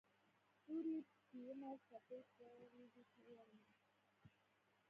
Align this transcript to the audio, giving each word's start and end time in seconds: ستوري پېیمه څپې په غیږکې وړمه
ستوري 0.53 0.97
پېیمه 1.27 1.71
څپې 1.87 2.19
په 2.33 2.45
غیږکې 2.71 3.19
وړمه 3.25 3.63